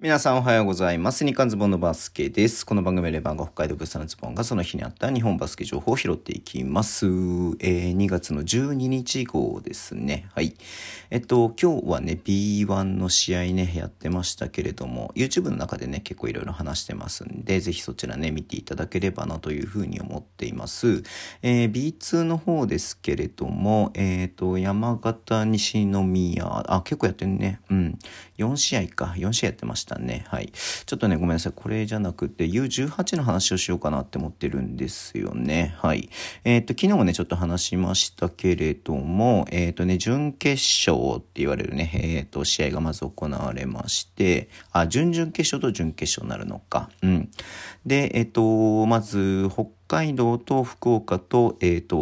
[0.00, 1.26] 皆さんおはようございます。
[1.26, 2.64] 日刊ズボンのバスケです。
[2.64, 7.06] この番組はレバンが北海道物産のズボンがその日にあった日本バスケ情報を拾っていきます。
[7.06, 10.28] えー、2月の12日号ですね。
[10.36, 10.54] はい。
[11.10, 21.02] えっと、今日はね、B1 の試合ね、やってましたけれども、YouTube の中でね、結構いろいろ話してますんで、ぜひそちらね、見ていただければなというふうに思っています。
[21.42, 27.58] えー、B2 の方ですけれども、えっ、ー、と、山形、西宮、あ、結構やってるね。
[27.68, 27.98] うん。
[28.38, 29.14] 4試合か。
[29.16, 29.87] 4試合やってました。
[29.88, 30.26] したね。
[30.28, 30.52] はい。
[30.52, 31.52] ちょっとね、ごめんなさい。
[31.56, 35.74] これじゃなくて U18 の話をしようかなって思ってるんですよね。
[35.78, 36.10] はい。
[36.44, 46.90] えっ、ー、と、昨日もね、ちょっと話しましたけれども、えっ、ー、とね、準決勝って言われるね、えっ、ー、と、試合がまず行われまして、あ、準々決勝と準決勝になるのか。
[47.02, 47.30] うん。
[47.86, 51.96] で、えっ、と、まず、北海道と福岡と、えっ、と、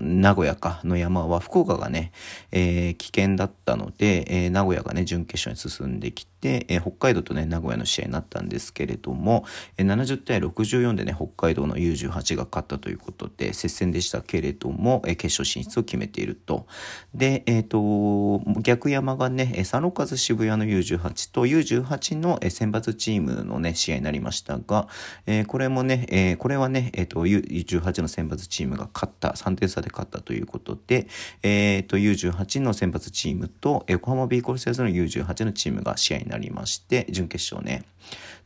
[0.00, 2.12] 名古屋かの山は福岡がね、
[2.52, 9.44] えー、危険だったので、えー、名古屋がね、準決勝に進んできて、えー、北海道とね、名古屋の試合になったんですけれども、
[9.76, 16.66] えー、70対64でね、北海道の U18 が勝ったということで、接戦でしたけれども、えー、決勝進出を決めていると。
[17.14, 24.88] で、えっ、ー、と、逆山がね、佐野和渋谷の U18 と U18 の選抜チームのね、試合になりましたが、
[25.26, 31.06] えー、これもね、えー、これはね、えっ、ー、と、U18 の選抜チームが勝った、3点差で勝ったということで、
[31.42, 37.84] えっ、ー、と、U18 の選抜チームと、横浜ビーコルセアーズの U18 のチームが試合になりまして、準決勝ね。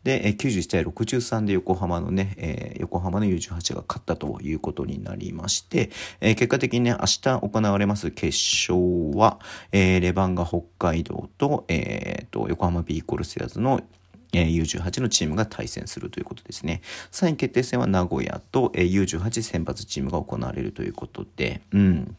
[0.05, 9.41] でえ、91対63で横浜のね、えー、横浜の U18 が勝ったということになりまして、えー、結果的にね、明日行われます決勝は、
[9.73, 13.81] えー、レバンガ北海道と、えー、と、横浜ビーコルセアーズの
[14.35, 16.81] え U18 のチームが対戦するということですね。
[17.13, 22.17] 3位決定戦は名古屋とえ U18 選抜チームが行われるということで、うん。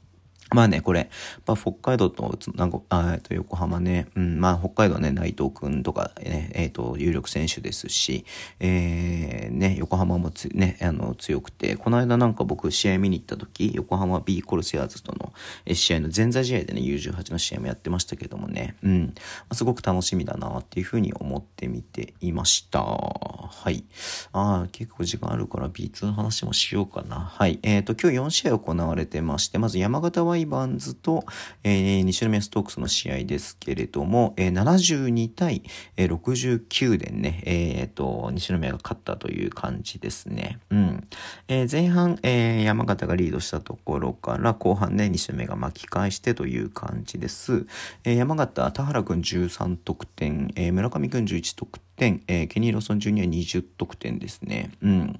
[0.55, 1.09] まあね、これ、
[1.45, 2.79] まあ、北海道と、なんか、
[3.13, 8.25] えっと、横浜ね、うん、まあ、北海道ね、内藤くんとかね、えっ、ー、と、有力選手ですし、
[8.61, 15.33] えー、ね、横浜もつ、ね、あの、強くて、この間なんか僕、試合見に行った時、横浜 B コルセアーズとの
[15.73, 19.13] 試合の前座試合でね、U18 の試合もやってましたけどもね、うん、
[19.49, 22.79] ま、すごく楽しみだなっていうふうに思ってみていました。
[22.81, 23.83] はい。
[24.31, 27.19] ああ、結構時間あるから B2 の話もしようかな。
[27.19, 27.59] はい。
[27.63, 31.25] えっ、ー、と、今日4試合行われてまして、まず山形はワイバンズと、
[31.63, 35.63] えー、西宮ストークスの試合ですけれども、えー、72対、
[35.97, 40.59] えー、69でね、えー、と、西宮が勝ったという感じですね。
[40.69, 41.07] うん。
[41.47, 47.65] えー、前半、えー、山形がリードしたところから後半ね、西宮が巻き返してという感じです。
[48.03, 54.71] えー、山形、田原くん13得点、えー、村上くん11得点、点、えー、ケニー・ロソン・ジュニア20得点ですね。
[54.81, 55.19] うん。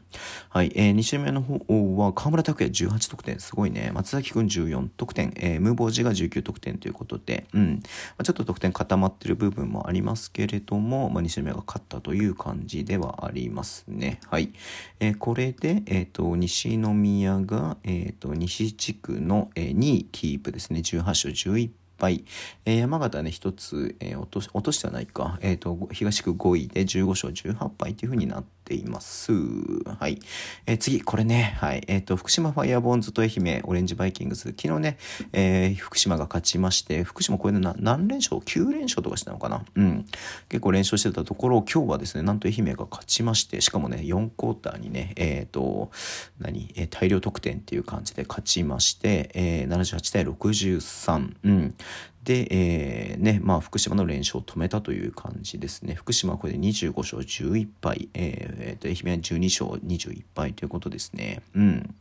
[0.49, 0.71] はい。
[0.75, 3.39] えー、2周目の方は、河村拓也18得点。
[3.39, 3.91] すごいね。
[3.93, 5.33] 松崎くん14得点。
[5.37, 7.81] えー、ムーボージが19得点ということで、うん。
[7.81, 7.81] ま
[8.19, 14.19] あ、ちょっと得点固まってる部分もありますけれども、まあ、2周目が勝ったという感じではありますね。
[14.29, 14.51] はい。
[14.99, 20.79] えー、これで、えっ、ー、と、西宮が、えっ、ー、と、西地区の、えー、2位キープですね。
[20.79, 21.69] 18勝11
[21.99, 22.25] 敗。
[22.65, 25.37] えー、山形ね、一つ、えー、落とし、落としてはないか。
[25.41, 29.31] えっ、ー、と、東区5位で15勝18敗というふうになっています。
[29.31, 30.19] はい。
[30.65, 31.83] えー、次、これね、はい。
[31.87, 34.49] えっ、と、福島ファイアボンズと愛媛オレンジバイキングス。
[34.49, 34.97] 昨日ね、
[35.33, 40.05] え福島が勝ちまして、福島これで何連勝 ?9 連勝とかしたのかなうん。
[40.49, 45.91] 結構連勝してたところ、今日はですね、なんと愛媛が勝ちまして、しかもね、4クォーターにね、えっ、と、
[46.39, 51.35] 何、え大量得点っていう感じで勝ちまして、え78対63。
[51.43, 51.75] うん。
[52.25, 55.93] で、えー、ね、まあ、福島の連勝を止めたという感じですね。
[55.93, 61.43] 福島はこれで25勝11敗、えー、と愛媛は12勝21敗ということですね。
[61.55, 61.95] うん。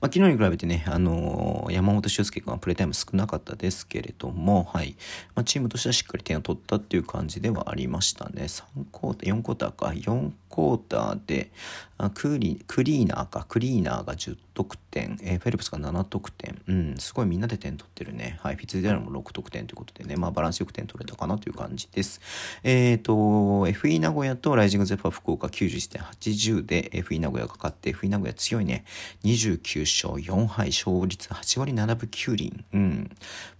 [0.00, 4.94] まあ、昨日に比べてね、あのー、山本修介君はプレータイム少なかったですけれども、はい。
[5.34, 8.42] まあ、チームとしてはしっかり点を取ったっていう感じではありましたね。
[8.42, 11.50] 3クォーター、4クォーターか、4クォーターで、
[11.98, 18.38] あクリクリーナーか、クリーナーが10得点、えー、フェルプスが7得点、うん、すごいみんなで点取ってるね。
[18.42, 22.20] はい、フィツデアルも6得点ということでね、まあバランスよく点取れたかなという感じです。
[22.62, 28.84] えっ、ー、と、FE 名古屋とライジングゼファー福岡91.80で FE 名古屋が勝って、FE 名古屋強いね。
[29.24, 32.64] 29勝4敗、勝率8割7分9厘。
[32.72, 33.10] うん。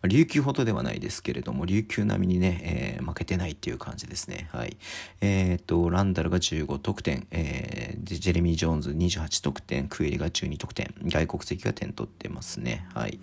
[0.05, 4.49] 琉球ほどではないですけれども、琉球並みにね、えー、負けてないっていう感じですね。
[4.53, 4.77] はい。
[5.21, 12.87] えっ、ー、と、ランダルが15得点、えー、ジェレミー・ジョーンズ28得点、クエリが12得点、外国籍が点取ってますね。
[12.93, 13.15] はい。
[13.15, 13.21] い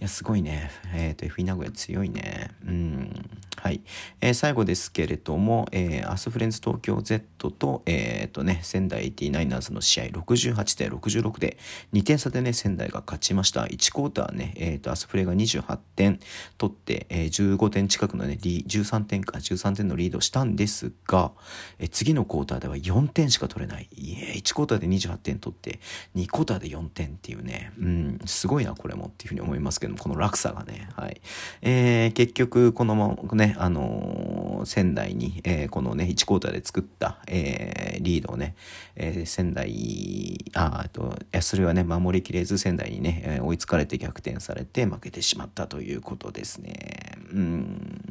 [0.00, 0.72] や、すごいね。
[0.92, 2.50] えっ、ー、と、FE 名古屋強いね。
[2.66, 3.30] うん。
[3.60, 3.82] はい。
[4.20, 11.56] えー、最後ですけれども、えー、アスフレンズ東京 Z と、えっ、ー、とね、仙台 89ers の試合68対66で、
[11.92, 13.62] 2点差でね、仙台が勝ちました。
[13.62, 16.20] 1クォーターね、えっ、と、アスフレが28点
[16.56, 21.32] 取って、えー、15点近くのね、13点か、13点のリードしたんですが、
[21.80, 23.88] え、次のクォーターでは4点しか取れない。
[23.92, 25.80] いえ、1クォーターで28点取って、
[26.16, 31.20] 2クォーターで4点っていうね、うん、すごいな、これもっていうふうに思いますけども、この落差がね、はい。
[31.62, 38.54] えー、結局、このままね、あのー、仙台に、えー、このね、1クォーターで作った、えー、リードをね、
[38.96, 47.18] えー、仙台、あ、あと、それはね、守りきれず仙台にね、えー、追いつかれて逆転されて負けてしまったということですね。
[47.32, 48.02] うん。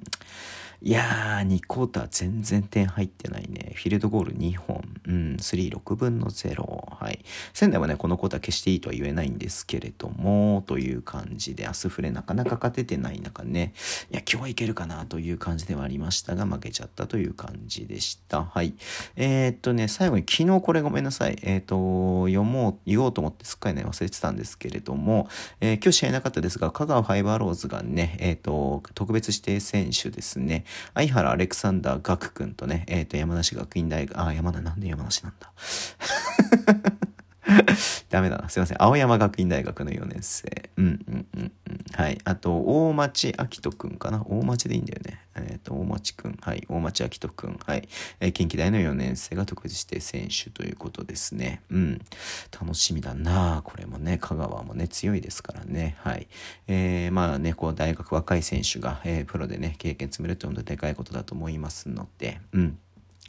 [0.84, 3.72] いやー、2クォーター全然点入ってないね。
[3.74, 4.84] フィールドゴール2本。
[5.08, 6.94] うん、3、6分の0。
[6.94, 7.26] はい。
[7.52, 13.74] 仙台はね、このクォーター消していいとは言えないんですけれども、という感じで、アスフレなかなか勝ててない中ね、
[14.12, 18.44] いや、今日はいけるかなという感じではありましたが、負けちゃったという感じでした。
[18.44, 18.76] はい。
[19.16, 21.40] えー、っとね、最後に昨日これごめんなさい。
[21.42, 25.28] えー、っと、読もう、言おうと思ってすっかりね、忘れてたんですけれども、
[25.60, 30.66] えー、今日試合なかったですが、香川ファイバーローズがね、えっと、特別指定選手ですね。
[30.94, 35.52] 相原アレクサンダー学君とね、えっ、ー、と、山梨学院大学、あ、山梨、なんで山梨なんだ？
[38.10, 38.50] ダメだな。
[38.50, 38.82] すいません。
[38.82, 40.70] 青山学院大学の4年生。
[40.78, 41.86] うんうんうんうん。
[41.94, 42.18] はい。
[42.24, 44.22] あと、大町明人くんかな。
[44.24, 45.22] 大町でいいんだよね。
[45.36, 46.38] えっ、ー、と、大町くん。
[46.42, 46.66] はい。
[46.68, 47.60] 大町明人くん。
[47.66, 47.88] はい。
[48.20, 51.62] えー、近畿大の4年生が特別指定選手ということですね。
[51.70, 52.02] うん。
[52.52, 55.96] 楽しみだなこれもね、香川もね、強いですからね。
[56.00, 56.28] はい。
[56.68, 62.78] えー、まあね、こう、大学若い選手が、えー、プロでね、経験積めるって本当にでかいことだと思いますので、うん。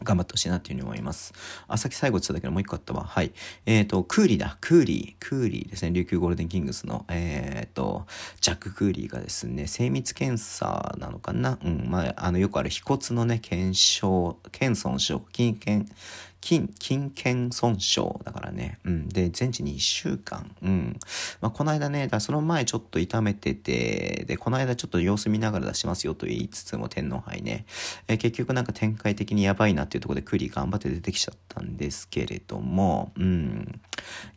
[0.03, 1.33] 頑張ってほしいなっていうふうに思います。
[1.67, 3.05] あ、さっき最後言ってたけどもう一個あったわ。
[3.05, 3.33] はい。
[3.67, 4.57] えっ、ー、と、クーリーだ。
[4.61, 5.27] クーリー。
[5.27, 5.93] クーリーですね。
[5.93, 8.07] 琉球ゴールデンキングスの、えっ、ー、と、
[8.41, 11.59] ジャック・クーリーがですね、精密検査なのかな？
[11.65, 11.89] うん。
[11.89, 15.93] まあ、あの、よくある腓骨のね、検証、検損傷、筋検、
[16.41, 18.79] 筋、筋腱損傷だからね。
[18.85, 19.09] うん。
[19.09, 20.51] で、全治2週間。
[20.63, 20.97] うん。
[21.41, 27.67] まあ、この間ね、だその前ちょっと痛めてて、で、この間ちょっと様子見ながら出しますよと言いつつも天皇杯ね。
[28.07, 33.81] え、結局なんか展開的にやばいなっていうところでクリ頑張って出てきちゃったんですけれども、うん。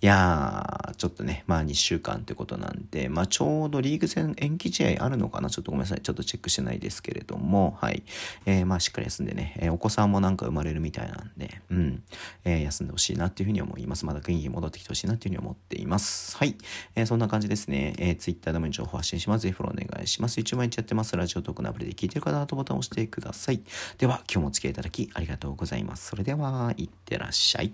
[0.02, 5.50] いやー、ちょっとね、まあ2週間ってことなんで、まあちょうどリーグ戦延期試合あるのかな？
[5.50, 6.02] ちょっとごめんなさい。
[6.02, 8.04] ちょっとチェックしてないですけれども、はい。
[8.46, 12.04] えー、まあしっかり休んでね、えー、お子さんもなんか生まれるみたいなんで、うん。
[12.46, 14.06] えー、休んでほしいなっていうふうに思います。
[14.06, 16.38] まだ元気に戻ってきてほしいなっていうふうに思っています。
[16.38, 16.56] はい。
[16.96, 17.96] えー、そんな感じですね。
[17.98, 19.42] えー、Twitter でも情報発信します。
[19.42, 20.40] ぜひフォローお願いします。
[20.40, 21.18] 一応毎日やってます。
[21.18, 23.62] ラジオトークのアプリで聞いてる方はとボタンを押してください。
[23.98, 26.08] では、今日もお付き合いいただきありがとうございます。
[26.08, 27.74] それでは、いってらっしゃい。